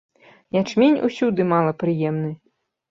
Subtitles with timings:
[0.61, 2.31] Ячмень усюды мала прыемны.